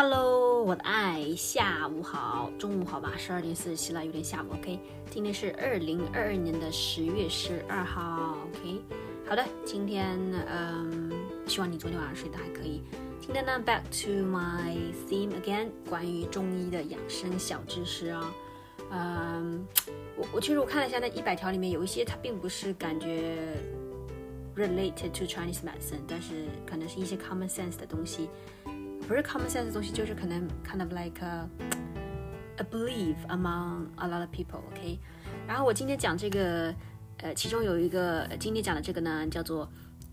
[0.00, 4.52] Hello，我的爱，下午好，中午好吧，十二点四十七了，有点下午。
[4.52, 4.78] OK，
[5.10, 8.36] 今天是二零二二年的十月十二号。
[8.44, 8.80] OK，
[9.28, 10.16] 好的，今天
[10.46, 11.10] 嗯，
[11.48, 12.80] 希望你昨天晚上睡得还可以。
[13.20, 14.76] 今天呢，Back to my
[15.08, 18.32] theme again，关于中医的养生小知识啊。
[18.92, 19.66] 嗯，
[20.16, 23.52] 我我其实我看了一下那一百条里面有一些它并不是感觉
[24.54, 28.30] related to Chinese medicine，但是可能是一些 common sense 的东西。
[29.08, 31.48] 不是 common sense 的东西，就是可能 kind of like a,
[32.58, 34.60] a belief among a lot of people.
[34.70, 34.98] OK，
[35.46, 36.74] 然后我今天讲这个，
[37.16, 39.66] 呃，其中有一个今天讲的这个呢，叫做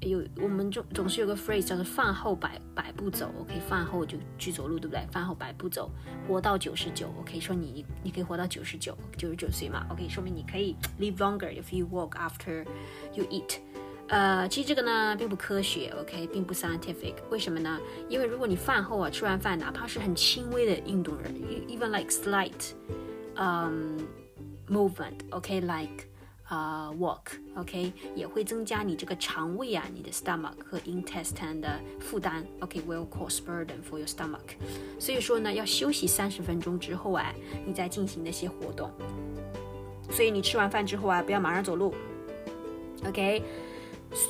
[0.00, 3.32] 有我们总总是有个 phrase 叫做饭后百百步走。
[3.40, 5.06] OK，饭后就去走路，对不对？
[5.10, 5.90] 饭后百步走，
[6.28, 7.08] 活到九十九。
[7.18, 12.66] OK，说你你可以活到九十九九十九岁嘛？OK，说明你可以 live longer if you walk after
[13.14, 13.56] you eat。
[14.12, 17.14] 呃，其实这个呢并不科学，OK，并不 scientific。
[17.30, 17.80] 为什么呢？
[18.10, 21.34] 因为如果你饭后啊吃完饭，哪怕是很轻微的运动人
[21.66, 22.72] ，even like slight，
[23.36, 23.96] 嗯
[24.68, 26.04] ，movement，OK，like，
[26.44, 34.58] 啊，walk，OK，也会增加你这个肠胃啊，你的 stomach 和 intestine 的负担，OK，will cause burden for your stomach。
[34.98, 37.32] 所以说呢，要休息三十分钟之后啊，
[37.64, 38.90] 你再进行那些活动。
[40.10, 41.94] 所以你吃完饭之后啊，不要马上走路
[43.06, 43.42] ，OK。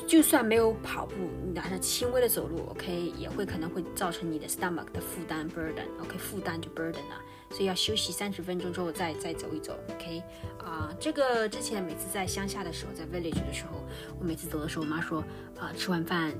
[0.07, 10.23] 就算没有跑步，你哪怕轻微的走路，OK，也会可能会造成你的 stomach 的负担 burden，OK，负担就 burden 啊，所以要休息三十分钟之后再再走一走，OK，
[10.59, 13.83] 啊，这个之前每次在乡下的时候，在 village 的时候，
[14.19, 15.21] 我每次走的时候，我妈说，
[15.59, 16.33] 啊，吃完饭